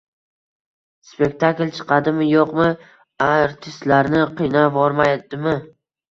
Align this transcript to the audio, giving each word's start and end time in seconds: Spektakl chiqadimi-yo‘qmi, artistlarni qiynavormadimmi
Spektakl 1.07 1.67
chiqadimi-yo‘qmi, 1.79 2.65
artistlarni 3.25 4.23
qiynavormadimmi 4.39 5.55